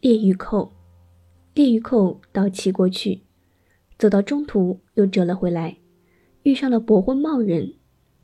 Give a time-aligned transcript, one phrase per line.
[0.00, 0.72] 列玉寇，
[1.52, 3.20] 列玉寇到齐国去，
[3.98, 5.76] 走到中途又折了回来，
[6.44, 7.74] 遇上了伯昏茂人。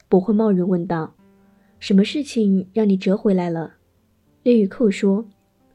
[0.09, 1.15] 伯昏茂人问道
[1.79, 3.75] ：“什么事情让你折回来了？”
[4.43, 5.29] 列玉寇说：“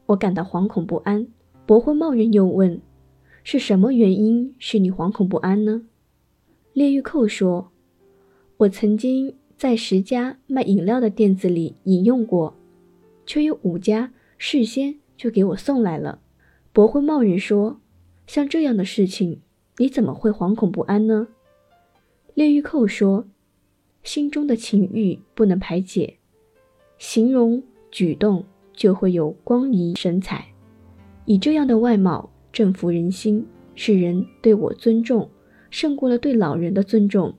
[0.06, 1.28] 我感到惶恐不安。”
[1.66, 2.82] 伯昏茂人又问
[3.44, 5.86] ：“是什么原因使你惶恐不安呢？”
[6.74, 7.70] 列玉寇说
[8.58, 12.56] ：“我曾经在十家卖饮料的店子里饮用过，
[13.24, 16.18] 却有五家事先。”就给我送来了。
[16.72, 17.80] 伯昏茂人说
[18.26, 19.40] ：“像这样的事情，
[19.76, 21.28] 你怎么会惶恐不安呢？”
[22.34, 23.28] 列玉寇说
[24.02, 26.16] ：“心中的情欲不能排解，
[26.98, 30.44] 形容举动就会有光仪神采，
[31.24, 35.30] 以这样的外貌征服人心，使人对我尊重，
[35.70, 37.32] 胜过了对老人的尊重。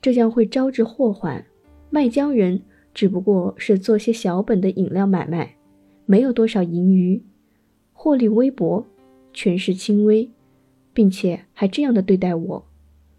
[0.00, 1.44] 这将会招致祸患。
[1.90, 2.62] 卖浆人
[2.94, 5.56] 只不过是做些小本的饮料买卖。”
[6.06, 7.22] 没有多少盈余，
[7.92, 8.86] 获利微薄，
[9.32, 10.30] 权势轻微，
[10.92, 12.66] 并且还这样的对待我，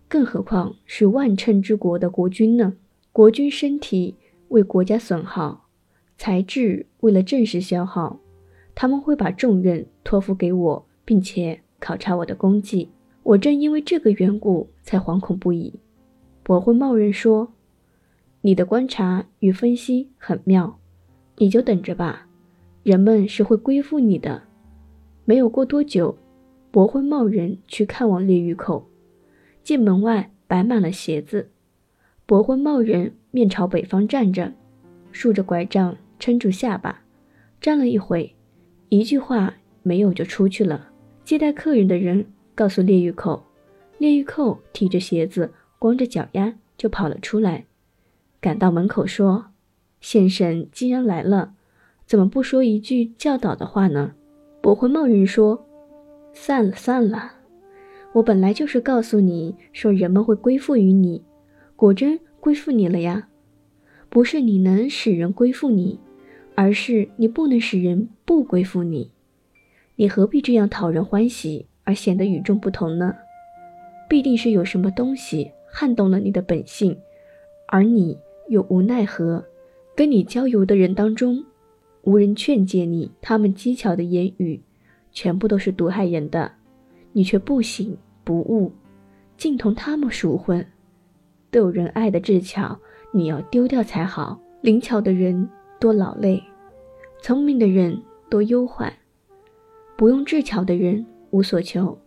[0.07, 2.73] 更何况是万乘之国的国君呢？
[3.11, 4.15] 国君身体
[4.49, 5.67] 为国家损耗，
[6.17, 8.19] 才智为了政事消耗，
[8.75, 12.89] 他们会把重任托付给我，并且考察我的功绩。
[13.23, 15.79] 我正因为这个缘故才惶恐不已。
[16.43, 17.53] 伯昏冒认说
[18.41, 20.77] ：“你的观察与分析很妙，
[21.37, 22.27] 你就等着吧。”
[22.83, 24.43] 人们是会归附你的。
[25.25, 26.17] 没有过多久，
[26.69, 28.89] 伯昏茂人去看望列玉寇，
[29.63, 31.49] 见门外摆满了鞋子。
[32.25, 34.53] 伯昏茂人面朝北方站着，
[35.13, 37.03] 竖着拐杖撑住下巴，
[37.61, 38.35] 站了一会，
[38.89, 40.89] 一句话没有就出去了。
[41.23, 43.45] 接待客人的人告诉列玉寇，
[43.97, 47.65] 列玉寇提着鞋子，光着脚丫就跑了出来，
[48.41, 49.45] 赶到门口说
[50.01, 51.53] ：“先生既然来了。”
[52.05, 54.13] 怎么不说一句教导的话呢？
[54.61, 55.65] 伯昏茂人说
[56.31, 57.31] ：“算了算了，
[58.13, 61.23] 我本来就是告诉你说人们会归附于你，
[61.75, 63.27] 果真归附你了呀。
[64.09, 65.99] 不是你能使人归附你，
[66.55, 69.11] 而是你不能使人不归附你。
[69.95, 73.15] 你何必这样讨人欢喜而显得与众不同呢？
[74.07, 76.97] 必定是有什么东西撼动了你的本性，
[77.67, 78.17] 而你
[78.49, 79.43] 又无奈何。
[79.95, 81.43] 跟你交游的人当中。”
[82.03, 84.61] 无人劝诫你，他们机巧的言语，
[85.11, 86.51] 全部都是毒害人的，
[87.13, 88.71] 你却不醒不悟，
[89.37, 90.65] 竟同他们熟混。
[91.49, 92.77] 逗人爱的智巧，
[93.13, 94.39] 你要丢掉才好。
[94.61, 95.49] 灵巧的人
[95.79, 96.41] 多劳累，
[97.21, 98.91] 聪明的人多忧患，
[99.97, 101.97] 不用智巧的人无所求，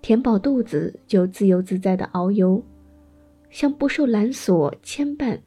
[0.00, 2.62] 填饱肚子就自由自在的遨游，
[3.50, 5.40] 像不受缆索牵绊，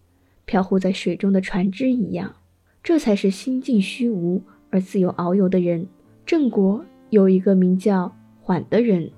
[0.46, 2.36] 飘忽在水中的船只一样。
[2.84, 5.88] 这才是心境虚无而自由遨游的人。
[6.26, 9.12] 郑国有一个名叫缓的人，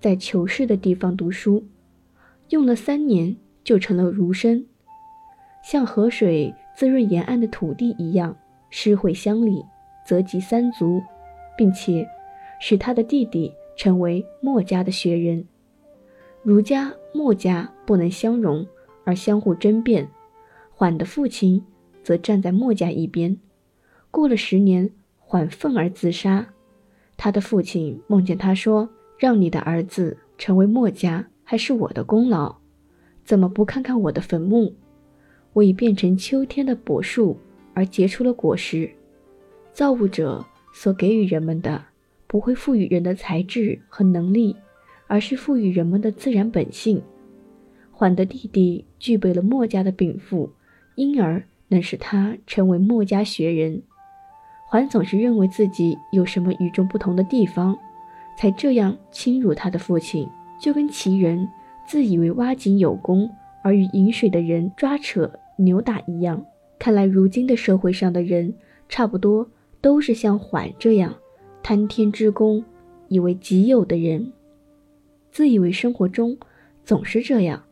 [0.00, 1.64] 在求是的地方读书，
[2.50, 4.64] 用了三年就成了儒生，
[5.64, 8.36] 像河水滋润沿岸的土地一样，
[8.70, 9.64] 施惠乡里，
[10.06, 11.02] 泽及三族，
[11.56, 12.06] 并且
[12.60, 15.44] 使他的弟弟成为墨家的学人。
[16.42, 18.64] 儒家、墨家不能相容，
[19.04, 20.08] 而相互争辩。
[20.72, 21.64] 缓的父亲。
[22.06, 23.36] 则站在墨家一边。
[24.12, 26.46] 过了十年，缓愤而自杀。
[27.16, 32.58] 他的父亲梦见他说：“让你的儿子成为墨家，还是我的功劳？
[33.24, 34.72] 怎么不看看我的坟墓？
[35.52, 37.36] 我已变成秋天的柏树，
[37.74, 38.88] 而结出了果实。
[39.72, 41.86] 造物者所给予人们的，
[42.28, 44.54] 不会赋予人的才智和能力，
[45.08, 47.02] 而是赋予人们的自然本性。
[47.90, 50.52] 缓的弟弟具备了墨家的禀赋，
[50.94, 53.82] 因而。”能使他成为墨家学人，
[54.68, 57.76] 桓总是认为自己有什么与众不同的地方，
[58.38, 60.28] 才这样侵辱他的父亲，
[60.60, 61.48] 就跟齐人
[61.86, 63.30] 自以为挖井有功
[63.62, 66.44] 而与饮水的人抓扯扭打一样。
[66.78, 68.54] 看来如今的社会上的人，
[68.88, 69.48] 差不多
[69.80, 71.14] 都是像缓这样
[71.62, 72.62] 贪天之功
[73.08, 74.32] 以为己有的人，
[75.30, 76.36] 自以为生活中
[76.84, 77.64] 总是这样，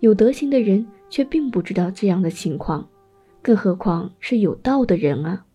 [0.00, 2.86] 有德行的人却并不知道这样的情况。
[3.42, 5.46] 更何况是有道的人啊！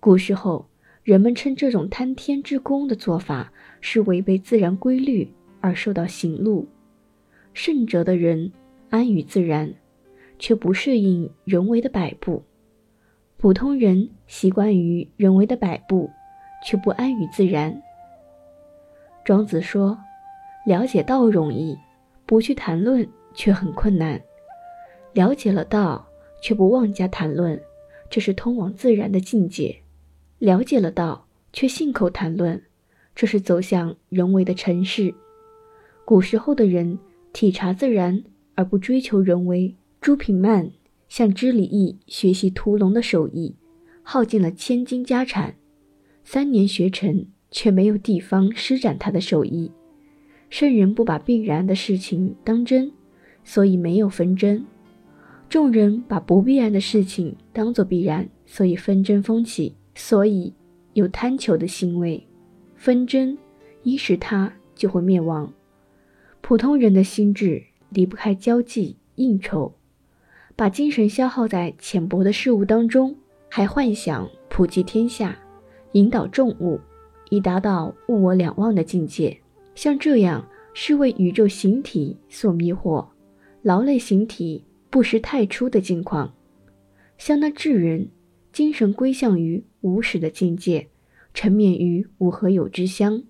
[0.00, 0.68] 古时候，
[1.02, 6.66] 人们称这种贪天之功的做法是违背自然规律而受到刑戮。
[7.54, 8.52] 圣哲的人
[8.90, 9.72] 安于自然，
[10.38, 12.42] 却不适应人为的摆布；
[13.38, 16.10] 普通人习惯于人为的摆布，
[16.64, 17.82] 却不安于自然。
[19.24, 19.98] 庄子说
[20.66, 21.78] ：“了解道容易，
[22.26, 24.20] 不去谈论却很困难。
[25.14, 26.06] 了解了道。”
[26.40, 27.60] 却不妄加谈论，
[28.08, 29.82] 这是通往自然的境界。
[30.38, 32.62] 了解了道，却信口谈论，
[33.14, 35.14] 这是走向人为的尘世。
[36.04, 36.98] 古时候的人
[37.32, 38.22] 体察自然
[38.54, 39.74] 而不追求人为。
[39.98, 40.70] 朱平曼
[41.08, 43.56] 向知礼义学习屠龙的手艺，
[44.04, 45.56] 耗尽了千金家产，
[46.22, 49.72] 三年学成，却没有地方施展他的手艺。
[50.48, 52.92] 圣人不把必然的事情当真，
[53.42, 54.60] 所以没有纷争；
[55.48, 60.52] 众人把不必然的事情当作必然，所以纷争风起，所以
[60.94, 62.22] 有贪求的行为。
[62.74, 63.36] 纷争
[63.82, 65.50] 一使他就会灭亡。
[66.40, 69.72] 普通人的心智离不开交际应酬，
[70.54, 73.16] 把精神消耗在浅薄的事物当中，
[73.48, 75.38] 还幻想普及天下，
[75.92, 76.78] 引导众物，
[77.30, 79.36] 以达到物我两忘的境界。
[79.74, 83.06] 像这样是为宇宙形体所迷惑，
[83.62, 86.34] 劳累形体不识太初的境况。
[87.18, 88.10] 像那智人，
[88.52, 90.88] 精神归向于无始的境界，
[91.34, 93.22] 沉湎于无和有之乡，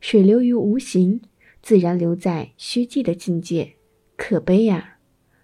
[0.00, 1.20] 水流于无形。
[1.62, 3.74] 自然留在虚寂的境界，
[4.16, 4.96] 可悲呀！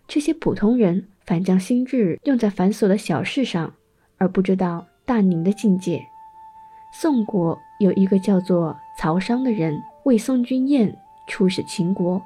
[0.09, 3.73] 这些普通人反将心智用在繁琐的小事上，
[4.17, 6.05] 而不知道大宁的境界。
[6.93, 10.93] 宋国有一个叫做曹商的人，为宋君宴
[11.29, 12.21] 出使秦国。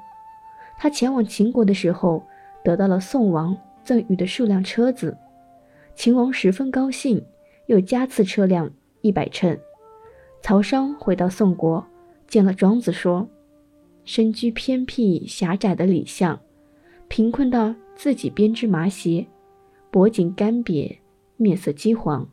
[0.75, 2.25] 他前往秦国的时候，
[2.63, 5.17] 得到了宋王赠予的数辆车子，
[5.95, 7.23] 秦王十分高兴，
[7.67, 8.71] 又加赐车辆
[9.01, 9.57] 一百乘。
[10.41, 11.85] 曹商回到宋国，
[12.27, 13.27] 见了庄子，说。
[14.05, 16.37] 身居偏僻狭窄的里巷，
[17.07, 19.25] 贫困到自己编织麻鞋，
[19.89, 20.97] 脖颈干瘪，
[21.37, 22.27] 面色饥黄。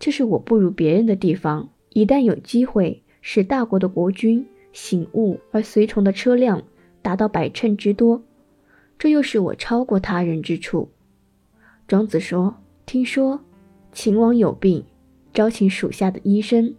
[0.00, 1.68] 这是我不如别人的地方。
[1.90, 6.60] 一旦有机会使大国的国君醒悟，而随从的车辆
[7.00, 8.20] 达到百乘之多，
[8.98, 10.90] 这又是我超过他人之处。
[11.86, 12.56] 庄子说
[12.86, 13.40] ：“听说
[13.92, 14.84] 秦王有病，
[15.32, 16.74] 招请属下的医生，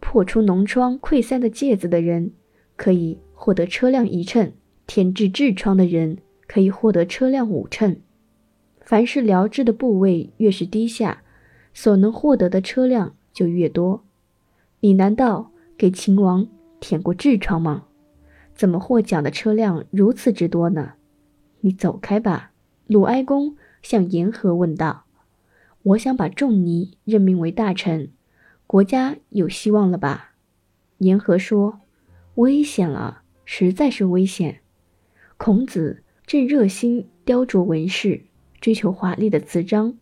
[0.00, 2.32] 破出脓疮溃散的疥子的人，
[2.76, 4.52] 可以。”获得车辆一乘，
[4.86, 7.96] 填治痔疮的人可以获得车辆五乘。
[8.80, 11.24] 凡是疗治的部位越是低下，
[11.74, 14.04] 所能获得的车辆就越多。
[14.78, 16.46] 你难道给秦王
[16.78, 17.86] 舔过痔疮吗？
[18.54, 20.92] 怎么获奖的车辆如此之多呢？
[21.62, 22.52] 你走开吧。
[22.86, 25.06] 鲁哀公向言和问道
[25.82, 28.12] ：“我想把仲尼任命为大臣，
[28.68, 30.34] 国家有希望了吧？”
[30.98, 31.80] 言和说
[32.36, 34.60] ：“危险了。”实在是危险。
[35.36, 38.22] 孔子正热心雕琢文饰，
[38.60, 39.98] 追求华丽的词章，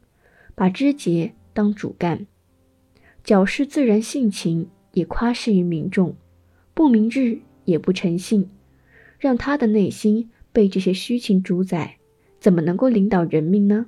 [0.54, 2.26] 把枝节当主干，
[3.24, 6.14] 矫饰自然性情，也夸示于民众，
[6.74, 8.50] 不明智也不诚信，
[9.18, 11.96] 让他的内心被这些虚情主宰，
[12.38, 13.86] 怎么能够领导人民呢？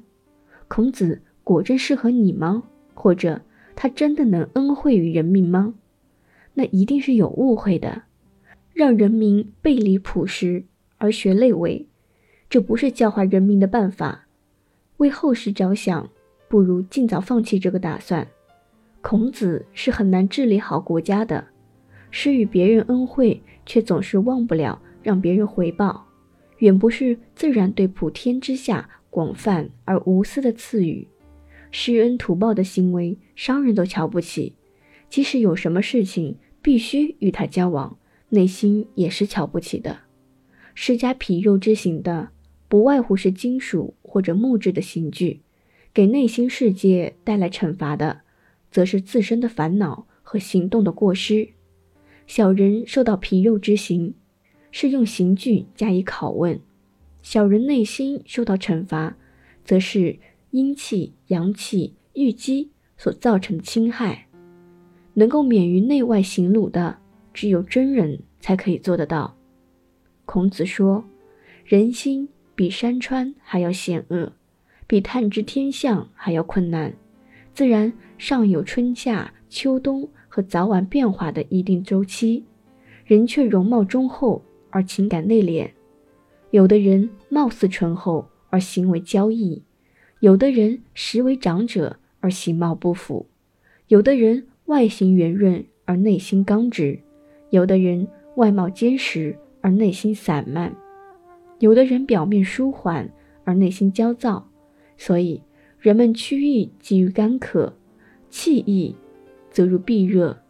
[0.69, 2.63] 孔子果真适合你吗？
[2.95, 3.41] 或者
[3.75, 5.75] 他真的能恩惠于人民吗？
[6.55, 8.03] 那一定是有误会的。
[8.75, 10.65] 让人民背离朴实
[10.97, 11.87] 而学类为，
[12.49, 14.27] 这不是教化人民的办法。
[14.97, 16.09] 为后世着想，
[16.49, 18.27] 不如尽早放弃这个打算。
[19.03, 21.45] 孔子是很难治理好国家的，
[22.11, 26.07] 施与别人恩惠，却总是忘不了让别人回报，
[26.63, 31.09] 远不是自然对普天之下广泛而无私的赐予。
[31.73, 34.55] 施恩图报的行为，商人都瞧不起，
[35.11, 37.99] 即使有什么事情必须与他交往。
[38.29, 39.99] 内心也是瞧不起的，
[40.75, 42.31] 施加皮肉之刑的，
[42.69, 45.41] 不外乎是金属或者木质的刑具；
[45.93, 48.21] 给内心世界带来惩罚的，
[48.71, 51.49] 则是自身的烦恼和行动的过失。
[52.29, 54.15] 小人受到皮肉之刑，
[54.73, 56.59] 是用刑具加以拷问；
[57.23, 59.17] 小人内心受到惩罚，
[59.65, 60.19] 则是
[60.51, 64.27] 阴气、阳气郁积所造成的侵害。
[65.15, 66.99] 能够免于内外刑戮的。
[67.35, 69.35] 只有真人才可以做得到。
[70.27, 71.03] 孔子说
[71.65, 74.35] ：“人心比山川还要险恶，
[74.87, 76.93] 比探知天象还要困难。
[77.55, 82.45] 自然尚有春夏秋冬和早晚变化的一定周期，
[83.07, 85.71] 人却容貌忠厚而情感内敛。
[86.51, 89.63] 有的人貌似醇厚而行为骄逸，
[90.19, 93.27] 有的人实为长者而形貌不符，
[93.87, 96.99] 有的人外形圆润而内心刚直。”
[97.51, 100.75] 有的人外貌坚实而内心散漫，
[101.59, 103.13] 有的人表面舒缓
[103.45, 104.49] 而内心焦躁，
[104.97, 105.43] 所以
[105.79, 107.77] 人们趋意急于干渴，
[108.31, 108.97] 气意
[109.51, 110.43] 则如避热。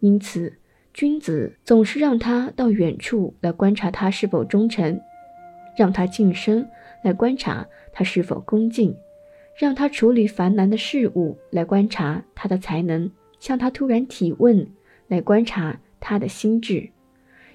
[0.00, 0.54] 因此，
[0.98, 5.00] 君子总是让他到远处来观察他是否忠诚，
[5.76, 6.68] 让他近身
[7.04, 8.92] 来观察他是否恭敬，
[9.56, 14.68] 让他处理繁难的事物来观察他的才能，向他突然提问
[15.06, 16.90] 来观察他的心智，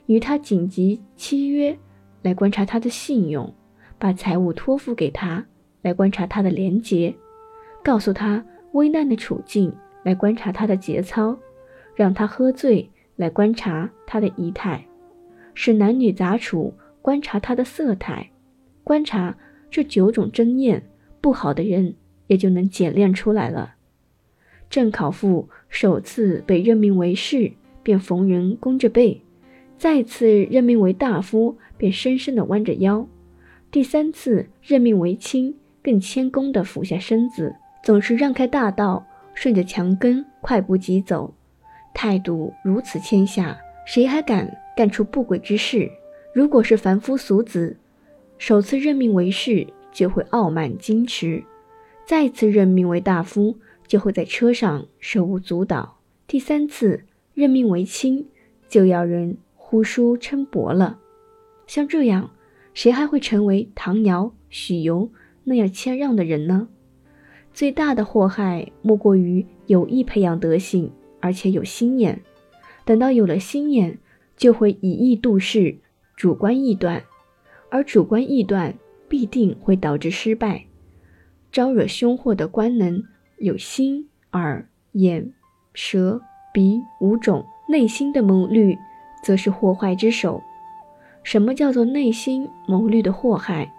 [0.06, 1.78] 与他紧急契约
[2.22, 3.54] 来观察他的信用，
[4.00, 5.46] 把财物托付给他
[5.82, 7.14] 来观察他的廉洁，
[7.84, 11.38] 告诉他危难的处境来观察他的节操，
[11.94, 14.86] 让他喝醉来观察他的仪态，
[15.54, 18.32] 使男女杂处观察他的色态，
[18.84, 19.38] 观察
[19.70, 20.84] 这九种真念，
[21.22, 21.96] 不好的人
[22.28, 23.76] 也就能检验出来了。
[24.70, 27.52] 郑考父首次被任命为士，
[27.84, 29.22] 便逢人弓着背；
[29.78, 33.06] 再次任命为大夫，便深深地弯着腰；
[33.70, 37.54] 第三次任命为卿，更谦恭地俯下身子，
[37.84, 39.06] 总是让开大道，
[39.36, 41.32] 顺着墙根快步疾走。
[41.94, 45.90] 态度如此谦下，谁还敢干出不轨之事？
[46.34, 47.78] 如果是凡夫俗子，
[48.38, 51.44] 首次任命为士就会傲慢矜持，
[52.06, 53.58] 再次任命为大夫。
[53.86, 56.00] 就会在车上手舞足蹈。
[56.26, 57.04] 第三次
[57.36, 58.26] 任命为卿，
[58.68, 60.98] 就要人呼书称伯了。
[61.68, 62.32] 像这样，
[62.74, 65.12] 谁还会成为唐尧、许由
[65.44, 66.70] 那样谦让的人呢？
[67.54, 70.92] 最大的祸害莫过于有意培养德性，
[71.24, 72.22] 而且有心眼。
[72.84, 73.98] 等到有了心眼，
[74.36, 75.78] 就会以意度事，
[76.18, 77.02] 主观臆断，
[77.70, 78.76] 而主观臆断
[79.08, 80.66] 必定会导致失败，
[81.50, 83.02] 招惹凶祸的官能。
[83.38, 85.34] 有心、耳、眼、
[85.74, 86.22] 舌、
[86.54, 88.78] 鼻五种内心的谋虑，
[89.22, 90.42] 则是祸害之首。
[91.24, 93.74] 什么叫做内心谋虑的祸害？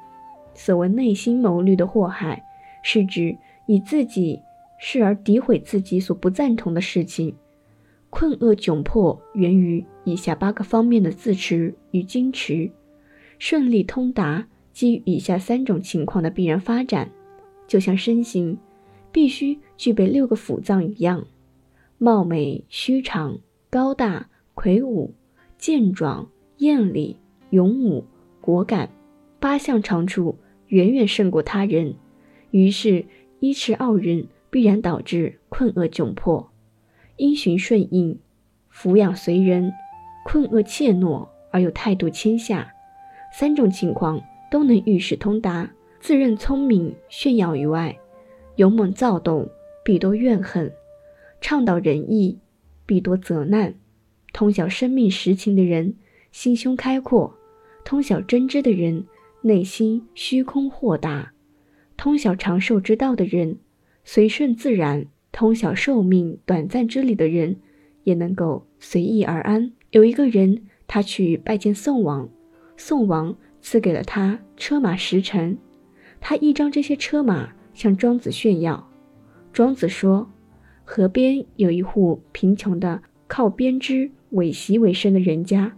[0.54, 2.42] 所谓内心谋虑的祸害，
[2.82, 3.36] 是指
[3.66, 4.42] 以自己
[4.78, 7.34] 视而诋毁自己所不赞同的事情。
[8.10, 12.70] 困厄窘迫源于以下八个方面的自持与矜持。
[13.38, 17.10] 顺利通达基于以下三种情况的必然发展，
[17.66, 18.58] 就像身形。
[19.10, 21.24] 必须具备六个腑脏一样，
[21.98, 23.38] 貌美虚长、
[23.70, 25.14] 高大魁梧、
[25.56, 27.16] 健壮艳丽、
[27.50, 28.04] 勇武
[28.40, 28.90] 果敢，
[29.38, 31.94] 八项长处远远胜过他人。
[32.50, 33.04] 于是
[33.38, 36.52] 依持傲人，必然导致困厄窘迫；
[37.16, 38.16] 因循顺应，
[38.68, 39.72] 俯仰随人，
[40.24, 42.72] 困厄怯懦而又态度谦下，
[43.36, 47.98] 三种情况都能遇事通达，自认聪明炫耀于外。
[48.54, 49.48] 勇猛躁动，
[49.84, 50.70] 必多怨恨；
[51.40, 52.38] 倡导仁义，
[52.86, 53.74] 必多责难。
[54.32, 55.96] 通晓生命实情的人，
[56.30, 57.34] 心胸开阔；
[57.84, 59.04] 通晓真知的人，
[59.42, 61.30] 内心虚空豁达；
[61.96, 63.58] 通晓长寿之道的人，
[64.04, 67.56] 随顺自然；通晓寿命短暂之理的人，
[68.04, 69.72] 也能够随意而安。
[69.90, 72.28] 有一个人，他去拜见宋王，
[72.76, 75.58] 宋王赐给了他车马十乘，
[76.20, 77.52] 他一张这些车马。
[77.74, 78.88] 向庄子炫耀。
[79.52, 80.30] 庄子说
[80.86, 85.76] ：“河边有一户贫穷的靠编织苇席为生的人家，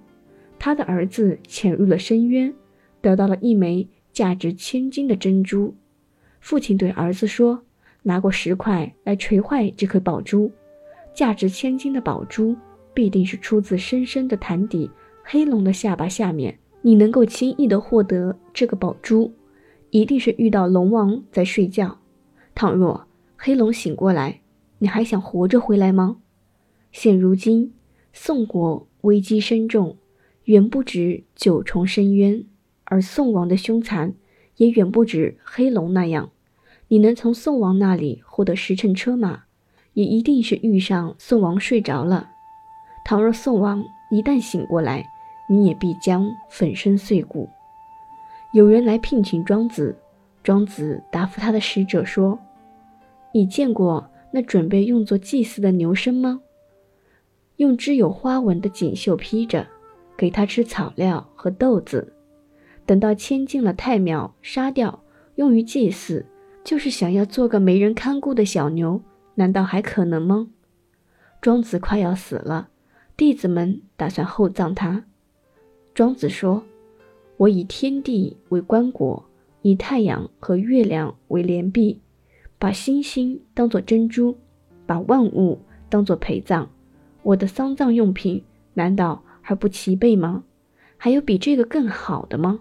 [0.59, 2.53] 他的儿子潜入了深渊，
[3.01, 5.75] 得到了一枚价值千金的珍珠。
[6.39, 7.65] 父亲对儿子说
[8.07, 10.49] ：‘拿过石块来锤坏这颗宝珠。
[11.13, 12.55] 价值千金的宝珠
[12.95, 14.89] 必定是出自深深的潭底
[15.25, 16.57] 黑龙的下巴下面。
[16.83, 19.33] 你能够轻易地获得这个宝珠。’”
[19.91, 21.99] 一定是遇到龙王在睡觉。
[22.55, 24.41] 倘若黑龙醒过来，
[24.79, 26.19] 你还想活着回来吗？
[26.93, 27.73] 现如今
[28.13, 29.97] 宋国危机深重，
[30.45, 32.45] 远不止九重深渊，
[32.85, 34.15] 而宋王的凶残
[34.57, 36.31] 也远不止黑龙那样。
[36.89, 39.45] 你能从宋王那里获得十乘车马，
[39.95, 42.31] 也一定是遇上宋王睡着了。
[43.05, 45.05] 倘若宋王一旦醒过来，
[45.49, 47.49] 你也必将粉身碎骨。
[48.53, 49.97] 有人来聘请庄子，
[50.43, 52.39] 庄子答复他的使者说
[53.35, 56.41] ：“你见过那准备用作祭祀的牛身吗？
[57.57, 59.67] 用织有花纹的锦绣披着，
[60.17, 62.13] 给他吃草料和豆子。
[62.85, 65.03] 等到牵进了太庙，杀掉，
[65.35, 66.25] 用于祭祀，
[66.67, 69.01] 就是想要做个没人看顾的小牛，
[69.37, 70.49] 难道还可能吗？”
[71.41, 72.71] 庄子快要死了，
[73.17, 75.05] 弟子们打算厚葬他。
[75.95, 76.65] 庄子说。
[77.39, 79.23] 我以天地为棺椁，
[79.61, 82.01] 以太阳和月亮为帘壁，
[82.59, 84.39] 把星星当作珍珠，
[84.87, 86.71] 把万物当作陪葬。
[87.23, 88.43] 我的丧葬用品
[88.73, 90.45] 难道还不齐备吗？
[90.97, 92.61] 还有比这个更好的吗？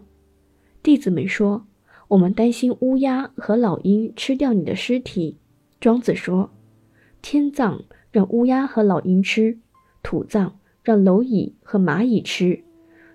[0.83, 1.65] 弟子们说
[2.07, 5.37] ：“我们担心乌鸦和老鹰吃掉你的尸体。”
[5.79, 6.51] 庄子说
[7.21, 9.59] ：“天葬让乌鸦和老鹰吃，
[10.01, 12.63] 土葬让蝼蚁和蚂蚁吃。”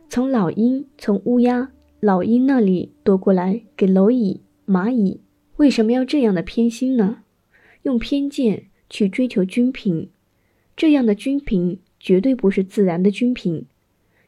[0.09, 1.71] 从老鹰、从乌鸦、
[2.01, 5.21] 老鹰那里夺过来给蝼蚁、蚂蚁，
[5.57, 7.23] 为什么要这样的偏心呢？
[7.83, 10.11] 用偏见去追求均平，
[10.77, 13.67] 这样的均平绝对不是自然的均平。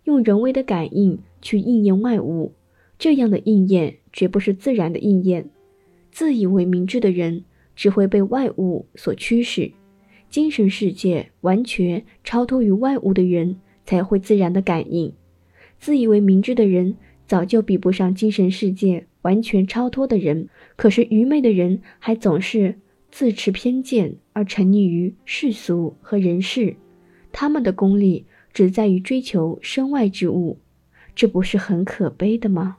[0.04, 2.52] 用人为的感应去应验外物，
[3.02, 5.50] 这样的应验绝不是自然的应验。
[6.12, 7.42] 自以为明智的人，
[7.74, 9.72] 只会被外物所驱使。
[10.30, 15.12] 精神世界完全超脱于外物的人，才会自然的感应。
[15.80, 16.94] 自以为明智的人，
[17.26, 20.48] 早就比不上精神世界完全超脱的人。
[20.76, 22.78] 可是愚昧的人，还总是
[23.10, 26.76] 自持偏见，而沉溺于世俗和人事。
[27.32, 30.60] 他们的功力只在于追求身外之物，
[31.16, 32.76] 这不是很可悲的吗？